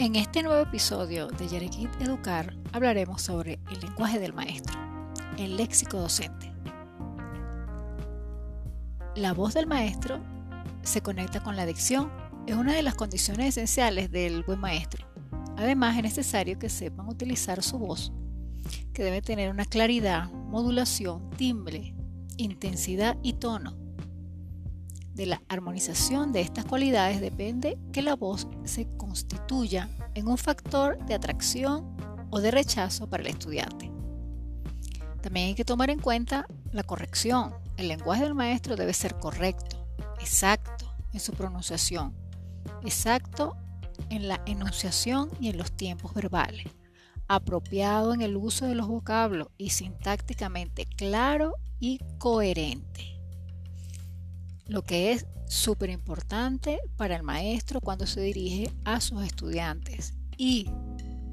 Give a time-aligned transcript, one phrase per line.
[0.00, 4.74] En este nuevo episodio de Yerequit Educar hablaremos sobre el lenguaje del maestro,
[5.36, 6.50] el léxico docente.
[9.14, 10.18] La voz del maestro
[10.80, 12.10] se conecta con la dicción,
[12.46, 15.06] es una de las condiciones esenciales del buen maestro.
[15.58, 18.10] Además es necesario que sepan utilizar su voz,
[18.94, 21.94] que debe tener una claridad, modulación, timbre,
[22.38, 23.76] intensidad y tono
[25.14, 30.98] de la armonización de estas cualidades depende que la voz se constituya en un factor
[31.06, 31.96] de atracción
[32.30, 33.90] o de rechazo para el estudiante.
[35.22, 37.52] También hay que tomar en cuenta la corrección.
[37.76, 39.86] El lenguaje del maestro debe ser correcto,
[40.20, 42.14] exacto en su pronunciación,
[42.84, 43.56] exacto
[44.08, 46.68] en la enunciación y en los tiempos verbales,
[47.28, 53.19] apropiado en el uso de los vocablos y sintácticamente claro y coherente
[54.70, 60.70] lo que es súper importante para el maestro cuando se dirige a sus estudiantes y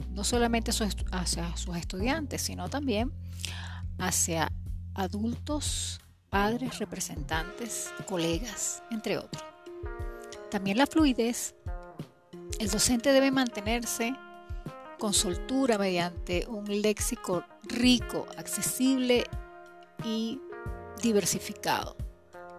[0.09, 0.71] no solamente
[1.11, 3.13] hacia sus estudiantes, sino también
[3.99, 4.51] hacia
[4.95, 9.43] adultos, padres, representantes, colegas, entre otros.
[10.49, 11.53] También la fluidez.
[12.59, 14.15] El docente debe mantenerse
[14.97, 19.25] con soltura mediante un léxico rico, accesible
[20.03, 20.41] y
[21.03, 22.06] diversificado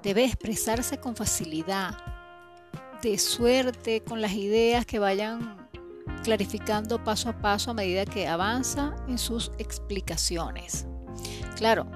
[0.08, 1.94] debe expresarse con facilidad,
[3.02, 5.68] de suerte, con las ideas que vayan
[6.24, 10.86] clarificando paso a paso a medida que avanza en sus explicaciones.
[11.56, 11.86] Claro,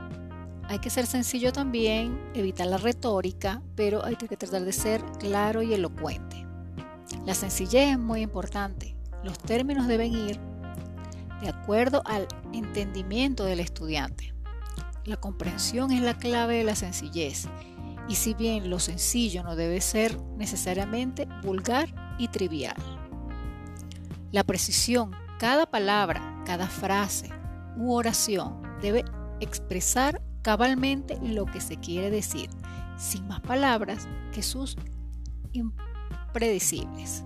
[0.68, 5.62] hay que ser sencillo también, evitar la retórica, pero hay que tratar de ser claro
[5.62, 6.46] y elocuente.
[7.24, 8.94] La sencillez es muy importante.
[9.24, 10.38] Los términos deben ir
[11.40, 14.34] de acuerdo al entendimiento del estudiante.
[15.06, 17.48] La comprensión es la clave de la sencillez
[18.08, 22.77] y si bien lo sencillo no debe ser necesariamente vulgar y trivial.
[24.31, 27.30] La precisión, cada palabra, cada frase
[27.77, 29.05] u oración debe
[29.41, 32.51] expresar cabalmente lo que se quiere decir,
[32.96, 34.77] sin más palabras que sus
[35.52, 37.24] impredecibles.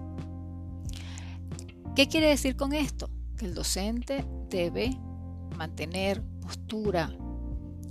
[1.95, 3.11] ¿Qué quiere decir con esto?
[3.39, 4.99] Que el docente debe
[5.57, 7.11] mantener postura,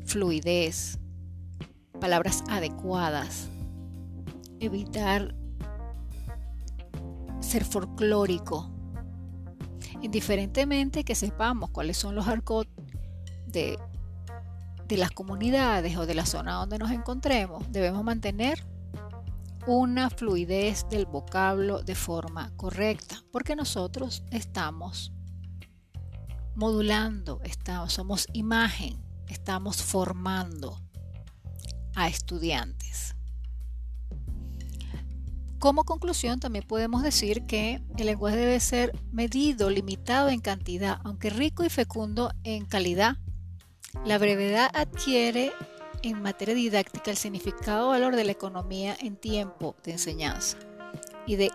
[0.06, 1.00] fluidez,
[2.06, 3.50] palabras adecuadas,
[4.60, 5.34] evitar
[7.40, 8.70] ser folclórico,
[10.04, 12.68] indiferentemente que sepamos cuáles son los arcot
[13.48, 13.80] de,
[14.88, 18.64] de las comunidades o de la zona donde nos encontremos, debemos mantener
[19.66, 25.12] una fluidez del vocablo de forma correcta, porque nosotros estamos
[26.54, 30.85] modulando, estamos, somos imagen, estamos formando
[31.96, 33.16] a estudiantes.
[35.60, 41.30] Como conclusión, también podemos decir que el lenguaje debe ser medido, limitado en cantidad, aunque
[41.32, 43.18] rico y fecundo en calidad.
[44.06, 45.54] La brevedad adquiere
[46.04, 50.58] en materia didáctica el significado valor de la economía en tiempo de enseñanza
[51.26, 51.52] y de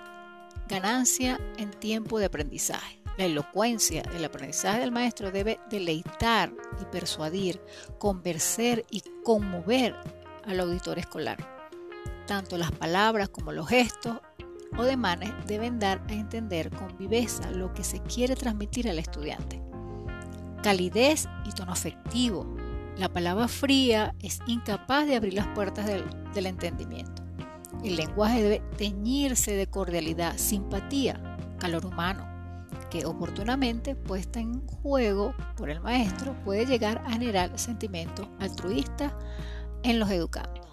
[0.69, 3.01] ganancia en tiempo de aprendizaje.
[3.17, 7.61] La elocuencia, el aprendizaje del maestro debe deleitar y persuadir,
[7.99, 9.95] convencer y conmover
[10.50, 11.38] al auditor escolar.
[12.27, 14.19] Tanto las palabras como los gestos
[14.77, 19.60] o demanes deben dar a entender con viveza lo que se quiere transmitir al estudiante.
[20.62, 22.47] Calidez y tono afectivo.
[22.99, 27.22] La palabra fría es incapaz de abrir las puertas del, del entendimiento.
[27.83, 31.21] El lenguaje debe teñirse de cordialidad, simpatía,
[31.59, 32.28] calor humano,
[32.91, 39.12] que oportunamente puesta en juego por el maestro puede llegar a generar sentimientos altruistas
[39.83, 40.67] en los educandos.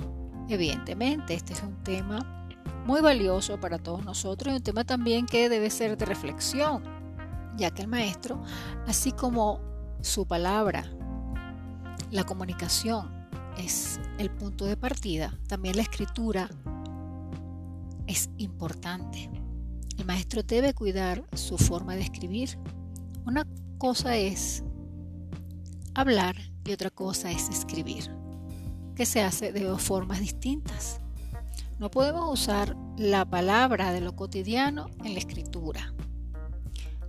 [0.49, 2.49] Evidentemente, este es un tema
[2.85, 6.83] muy valioso para todos nosotros y un tema también que debe ser de reflexión,
[7.57, 8.41] ya que el maestro,
[8.87, 9.59] así como
[10.01, 10.85] su palabra,
[12.11, 16.49] la comunicación es el punto de partida, también la escritura
[18.05, 19.29] es importante.
[19.97, 22.57] El maestro debe cuidar su forma de escribir.
[23.25, 23.45] Una
[23.77, 24.63] cosa es
[25.93, 28.09] hablar y otra cosa es escribir
[28.97, 30.99] que se hace de dos formas distintas.
[31.77, 35.93] No podemos usar la palabra de lo cotidiano en la escritura.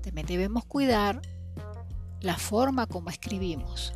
[0.02, 1.22] También debemos cuidar
[2.20, 3.94] la forma como escribimos,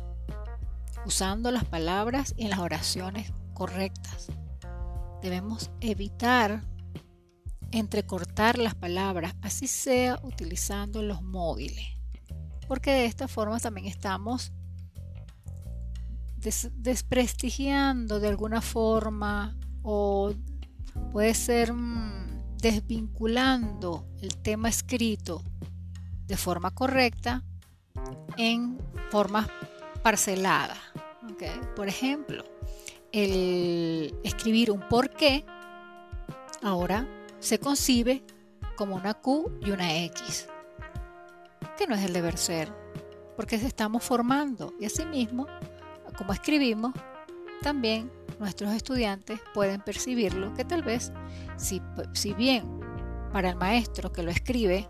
[1.05, 4.29] usando las palabras en las oraciones correctas.
[5.21, 6.63] Debemos evitar
[7.71, 11.85] entrecortar las palabras, así sea utilizando los móviles,
[12.67, 14.51] porque de esta forma también estamos
[16.43, 20.33] desprestigiando de alguna forma o
[21.11, 25.41] puede ser mm, desvinculando el tema escrito
[26.27, 27.43] de forma correcta
[28.37, 28.77] en
[29.09, 29.47] formas
[30.01, 30.77] parceladas.
[31.75, 32.43] Por ejemplo,
[33.11, 35.45] el escribir un por qué
[36.61, 37.07] ahora
[37.39, 38.23] se concibe
[38.75, 40.47] como una Q y una X,
[41.77, 42.73] que no es el deber ser,
[43.35, 45.47] porque se estamos formando y asimismo,
[46.13, 46.93] como escribimos,
[47.61, 51.11] también nuestros estudiantes pueden percibirlo, que tal vez,
[51.57, 51.81] si,
[52.33, 52.79] bien
[53.31, 54.87] para el maestro que lo escribe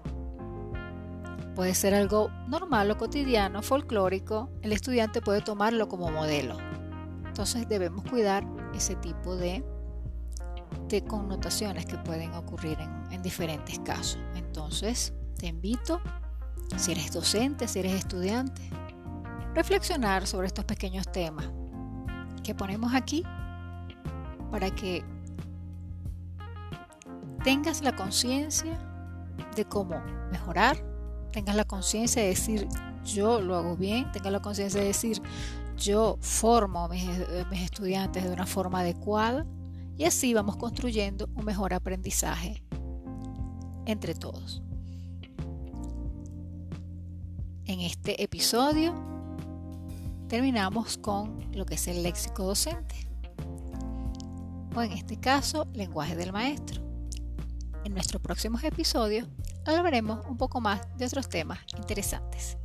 [1.56, 6.58] puede ser algo normal o cotidiano, folclórico, el estudiante puede tomarlo como modelo.
[7.28, 8.44] Entonces debemos cuidar
[8.74, 9.64] ese tipo de,
[11.08, 12.78] connotaciones que pueden ocurrir
[13.10, 14.20] en diferentes casos.
[14.36, 16.00] Entonces te invito,
[16.78, 18.70] si eres docente, si eres estudiante,
[19.54, 21.50] reflexionar sobre estos pequeños temas
[22.44, 23.24] que ponemos aquí
[24.52, 25.04] para que
[27.44, 28.78] tengas la conciencia
[29.56, 30.02] de cómo
[30.32, 30.78] mejorar,
[31.32, 32.68] tengas la conciencia de decir
[33.06, 35.22] yo lo hago bien, tengas la conciencia de decir
[35.78, 37.06] yo formo a mis,
[37.50, 39.46] mis, estudiantes de una forma adecuada
[39.98, 42.64] y así vamos construyendo un mejor aprendizaje
[43.86, 44.62] entre todos.
[47.66, 49.13] En este episodio
[50.34, 53.08] terminamos con lo que es el léxico docente
[54.76, 56.82] o en este caso lenguaje del maestro.
[57.84, 59.28] En nuestros próximos episodios
[59.64, 62.58] hablaremos un poco más de otros temas interesantes.